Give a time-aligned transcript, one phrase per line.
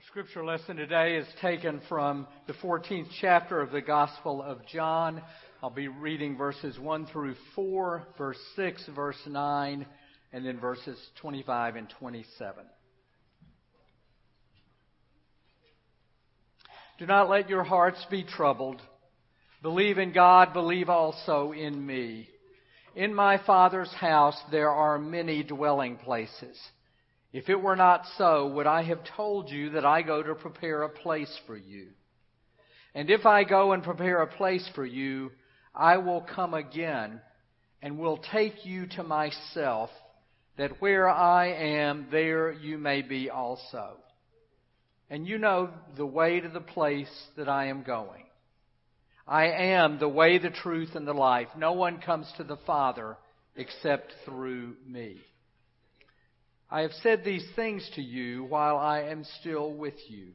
[0.00, 5.20] Our scripture lesson today is taken from the 14th chapter of the Gospel of John.
[5.62, 9.84] I'll be reading verses 1 through 4, verse 6, verse 9,
[10.32, 12.64] and then verses 25 and 27.
[16.98, 18.80] Do not let your hearts be troubled.
[19.60, 22.26] Believe in God, believe also in me.
[22.96, 26.58] In my Father's house there are many dwelling places.
[27.32, 30.82] If it were not so, would I have told you that I go to prepare
[30.82, 31.88] a place for you?
[32.94, 35.30] And if I go and prepare a place for you,
[35.74, 37.20] I will come again
[37.82, 39.90] and will take you to myself,
[40.56, 43.92] that where I am, there you may be also.
[45.08, 48.24] And you know the way to the place that I am going.
[49.26, 51.48] I am the way, the truth, and the life.
[51.56, 53.16] No one comes to the Father
[53.54, 55.20] except through me.
[56.70, 60.28] I have said these things to you while I am still with you.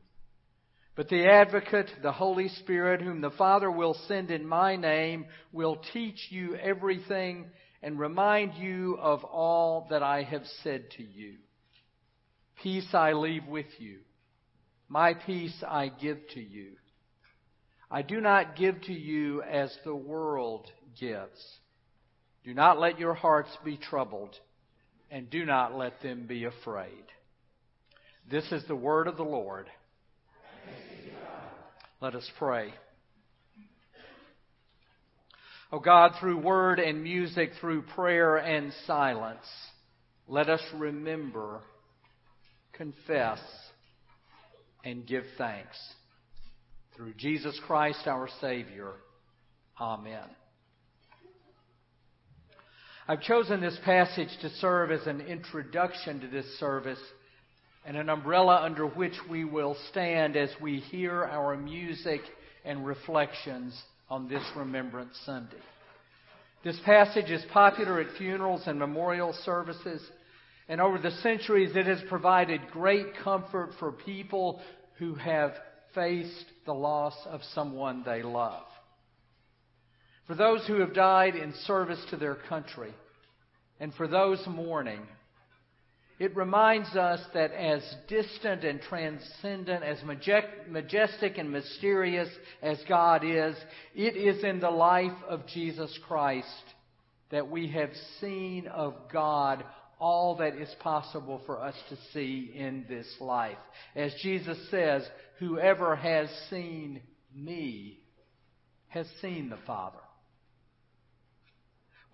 [0.95, 5.81] But the advocate, the Holy Spirit, whom the Father will send in my name, will
[5.93, 7.47] teach you everything
[7.81, 11.35] and remind you of all that I have said to you.
[12.61, 13.99] Peace I leave with you.
[14.89, 16.73] My peace I give to you.
[17.89, 20.67] I do not give to you as the world
[20.99, 21.39] gives.
[22.43, 24.35] Do not let your hearts be troubled
[25.15, 27.05] and do not let them be afraid.
[28.29, 29.67] This is the word of the Lord.
[32.01, 32.73] Let us pray.
[35.71, 39.45] Oh God, through word and music, through prayer and silence,
[40.27, 41.61] let us remember,
[42.73, 43.39] confess,
[44.83, 45.77] and give thanks.
[46.97, 48.91] Through Jesus Christ our Savior.
[49.79, 50.27] Amen.
[53.07, 56.99] I've chosen this passage to serve as an introduction to this service
[57.85, 62.21] and an umbrella under which we will stand as we hear our music
[62.63, 65.61] and reflections on this Remembrance Sunday.
[66.63, 70.01] This passage is popular at funerals and memorial services,
[70.67, 74.59] and over the centuries it has provided great comfort for people
[74.97, 75.51] who have
[75.93, 78.63] faced the loss of someone they love
[80.27, 82.93] for those who have died in service to their country,
[83.79, 85.01] and for those mourning.
[86.17, 89.97] It reminds us that as distant and transcendent, as
[90.69, 92.29] majestic and mysterious
[92.61, 93.55] as God is,
[93.93, 96.47] it is in the life of Jesus Christ
[97.31, 97.89] that we have
[98.21, 99.65] seen of God
[99.99, 103.57] all that is possible for us to see in this life.
[103.93, 105.03] As Jesus says,
[105.39, 107.01] whoever has seen
[107.35, 107.99] me
[108.87, 109.99] has seen the Father.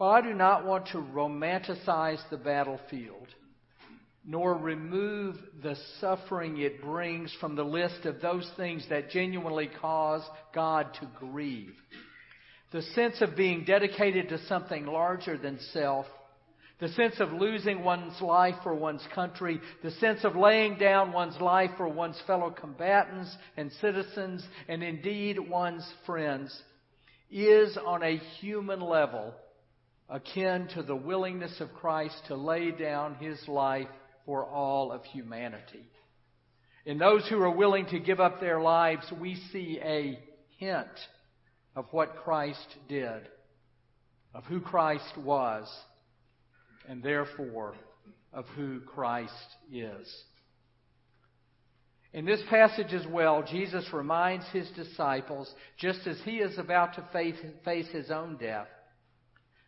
[0.02, 3.28] While I do not want to romanticize the battlefield,
[4.26, 10.24] nor remove the suffering it brings from the list of those things that genuinely cause
[10.56, 11.76] God to grieve,
[12.72, 16.08] the sense of being dedicated to something larger than self,
[16.80, 21.40] the sense of losing one's life for one's country, the sense of laying down one's
[21.40, 26.60] life for one's fellow combatants and citizens, and indeed one's friends,
[27.30, 29.36] is on a human level
[30.12, 33.88] akin to the willingness of Christ to lay down his life
[34.26, 35.86] for all of humanity.
[36.86, 40.20] In those who are willing to give up their lives, we see a
[40.58, 40.88] hint
[41.76, 43.22] of what Christ did,
[44.34, 45.68] of who Christ was,
[46.88, 47.76] and therefore
[48.34, 49.32] of who Christ
[49.72, 50.24] is.
[52.14, 57.08] In this passage as well, Jesus reminds his disciples, just as he is about to
[57.64, 58.68] face his own death,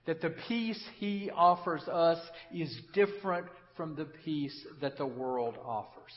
[0.06, 2.20] that the peace he offers us
[2.54, 6.12] is different from the peace that the world offers.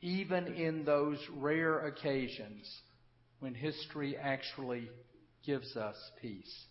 [0.00, 2.70] Even in those rare occasions
[3.40, 4.88] when history actually
[5.44, 6.64] gives us peace.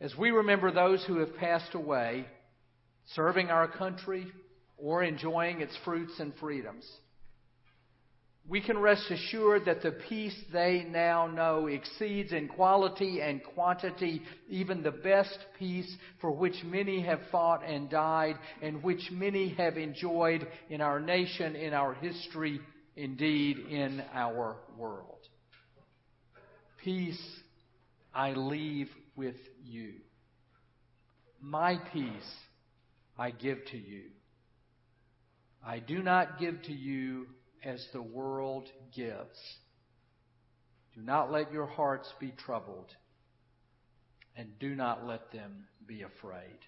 [0.00, 2.26] As we remember those who have passed away,
[3.14, 4.26] serving our country
[4.76, 6.86] or enjoying its fruits and freedoms,
[8.48, 14.22] we can rest assured that the peace they now know exceeds in quality and quantity
[14.48, 19.76] even the best peace for which many have fought and died and which many have
[19.76, 22.58] enjoyed in our nation, in our history,
[22.96, 25.18] indeed in our world.
[26.82, 27.20] Peace
[28.14, 29.92] I leave with you.
[31.40, 32.34] My peace
[33.18, 34.04] I give to you.
[35.64, 37.26] I do not give to you
[37.64, 39.38] as the world gives.
[40.94, 42.90] Do not let your hearts be troubled,
[44.36, 46.58] and do not let them be afraid.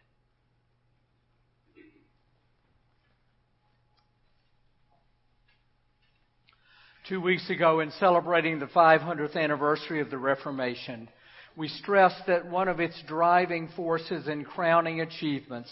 [7.09, 11.09] Two weeks ago, in celebrating the 500th anniversary of the Reformation,
[11.57, 15.71] we stressed that one of its driving forces and crowning achievements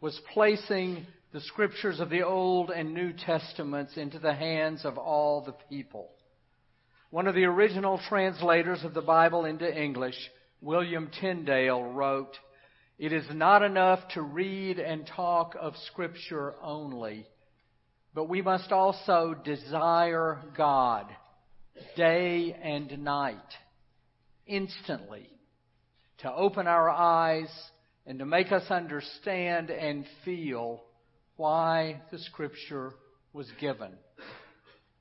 [0.00, 5.42] was placing the scriptures of the Old and New Testaments into the hands of all
[5.42, 6.08] the people.
[7.10, 10.16] One of the original translators of the Bible into English,
[10.62, 12.34] William Tyndale, wrote,
[12.98, 17.26] It is not enough to read and talk of Scripture only,
[18.14, 21.06] but we must also desire God
[21.94, 23.36] day and night,
[24.46, 25.28] instantly,
[26.18, 27.50] to open our eyes
[28.06, 30.82] and to make us understand and feel
[31.38, 32.92] why the Scripture
[33.32, 33.92] was given,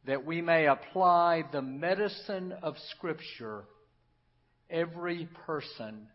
[0.06, 3.63] that we may apply the medicine of Scripture,
[4.69, 6.07] every person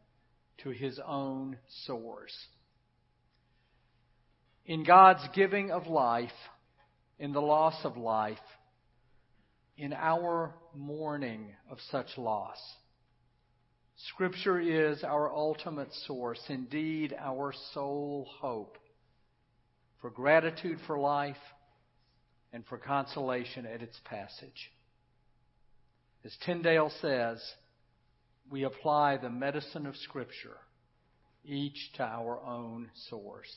[0.62, 2.32] to his own source.
[4.64, 6.30] In God's giving of life,
[7.18, 8.38] in the loss of life,
[9.76, 12.58] in our mourning of such loss.
[14.14, 18.78] Scripture is our ultimate source, indeed our sole hope
[20.02, 21.36] for gratitude for life,
[22.52, 24.72] and for consolation at its passage.
[26.24, 27.40] As Tyndale says,
[28.50, 30.58] we apply the medicine of Scripture,
[31.44, 33.50] each to our own source.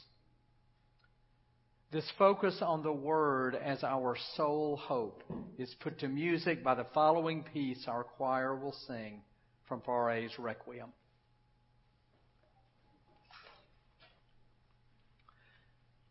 [1.92, 5.24] This focus on the Word as our sole hope
[5.58, 9.22] is put to music by the following piece our choir will sing
[9.68, 10.90] from Fauré's Requiem.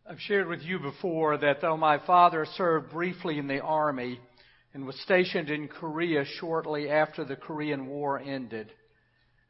[0.07, 4.21] I've shared with you before that though my father served briefly in the Army
[4.75, 8.71] and was stationed in Korea shortly after the Korean War ended,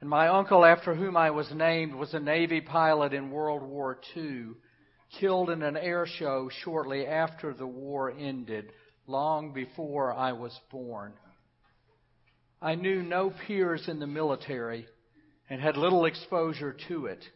[0.01, 3.99] and my uncle, after whom I was named, was a Navy pilot in World War
[4.17, 4.51] II,
[5.19, 8.71] killed in an air show shortly after the war ended,
[9.09, 11.15] long before I was born.
[12.63, 14.87] I knew no peers in the military
[15.51, 17.29] and had little exposure to it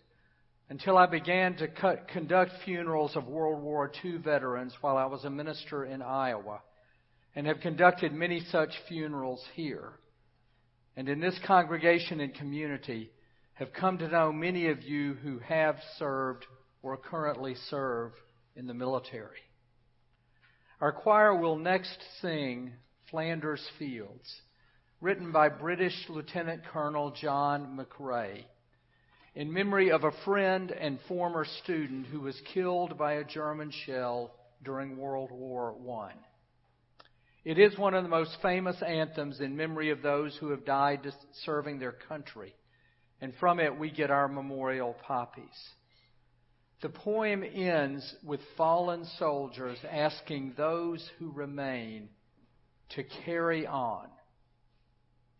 [0.70, 5.24] until I began to cut, conduct funerals of World War II veterans while I was
[5.24, 6.60] a minister in Iowa,
[7.34, 9.92] and have conducted many such funerals here.
[10.96, 13.10] And in this congregation and community,
[13.54, 16.44] have come to know many of you who have served
[16.82, 18.12] or currently serve
[18.54, 19.40] in the military.
[20.80, 22.72] Our choir will next sing
[23.10, 24.42] Flanders Fields,
[25.00, 28.44] written by British Lieutenant Colonel John McCrae
[29.38, 34.32] in memory of a friend and former student who was killed by a German shell
[34.64, 36.12] during World War I.
[37.44, 41.06] It is one of the most famous anthems in memory of those who have died
[41.44, 42.52] serving their country,
[43.20, 45.46] and from it we get our memorial poppies.
[46.82, 52.08] The poem ends with fallen soldiers asking those who remain
[52.96, 54.08] to carry on,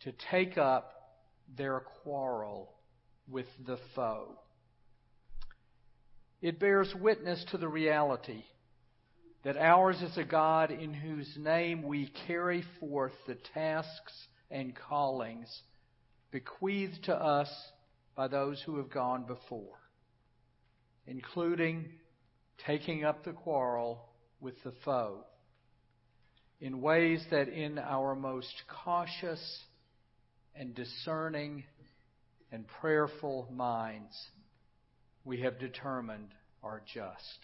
[0.05, 0.93] to take up
[1.57, 2.78] their quarrel
[3.31, 4.39] with the foe.
[6.41, 8.45] It bears witness to the reality
[9.45, 14.13] that ours is a God in whose name we carry forth the tasks
[14.51, 15.49] and callings
[16.31, 17.49] bequeathed to us
[18.15, 19.79] by those who have gone before,
[21.07, 21.87] including
[22.67, 24.09] taking up the quarrel
[24.41, 25.25] with the foe
[26.61, 28.53] in ways that in our most
[28.85, 29.41] cautious
[30.55, 31.65] and discerning
[32.53, 34.15] and prayerful minds
[35.25, 36.29] we have determined
[36.63, 37.39] are just.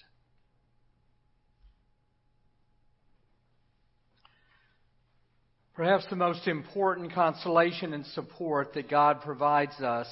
[5.74, 10.06] Perhaps the most important consolation and support that God provides us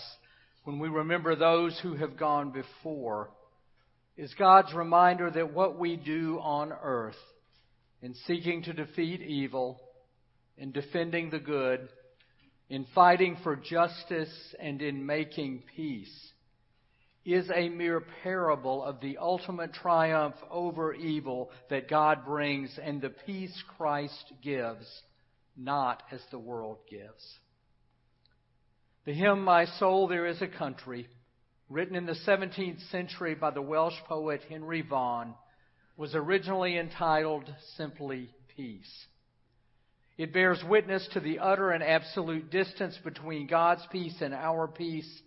[0.64, 3.30] when we remember those who have gone before
[4.16, 7.16] is God's reminder that what we do on earth
[8.02, 9.80] in seeking to defeat evil,
[10.58, 11.88] in defending the good,
[12.72, 16.32] in fighting for justice and in making peace
[17.22, 23.10] is a mere parable of the ultimate triumph over evil that God brings and the
[23.10, 24.86] peace Christ gives,
[25.54, 27.22] not as the world gives.
[29.04, 31.08] The hymn, My Soul, There Is a Country,
[31.68, 35.34] written in the 17th century by the Welsh poet Henry Vaughan,
[35.98, 39.06] was originally entitled simply Peace.
[40.18, 45.22] It bears witness to the utter and absolute distance between God's peace and our peace,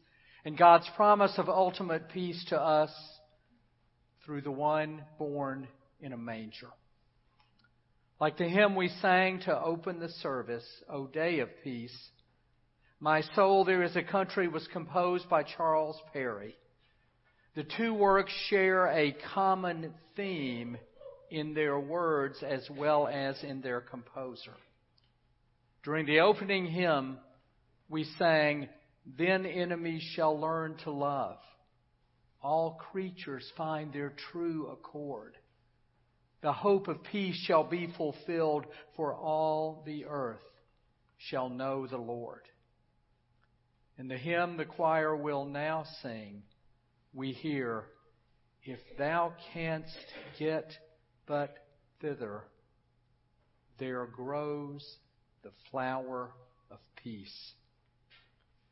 [0.46, 2.92] and God's promise of ultimate peace to us
[4.24, 5.68] through the one born
[6.00, 6.70] in a manger.
[8.20, 11.96] Like the hymn we sang to open the service, O Day of Peace,
[13.00, 16.56] My Soul, There is a Country was composed by Charles Parry.
[17.56, 20.78] The two works share a common theme
[21.32, 24.54] in their words as well as in their composer.
[25.86, 27.20] During the opening hymn,
[27.90, 28.68] we sang,
[29.06, 31.38] Then enemies shall learn to love.
[32.42, 35.38] All creatures find their true accord.
[36.42, 38.66] The hope of peace shall be fulfilled,
[38.96, 40.42] for all the earth
[41.18, 42.42] shall know the Lord.
[44.00, 46.42] In the hymn the choir will now sing,
[47.14, 47.84] we hear,
[48.64, 49.96] If thou canst
[50.40, 50.72] get
[51.28, 51.56] but
[52.02, 52.44] thither,
[53.78, 54.84] there grows
[55.46, 56.32] the flower
[56.72, 57.54] of peace,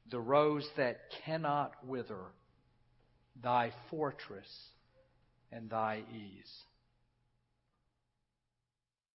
[0.10, 2.26] the rose that cannot wither,
[3.44, 4.50] thy fortress
[5.52, 6.52] and thy ease.